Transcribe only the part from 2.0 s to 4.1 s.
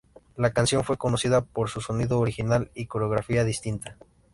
original y coreografía distintiva.